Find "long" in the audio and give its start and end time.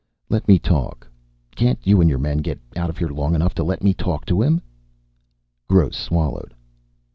3.09-3.35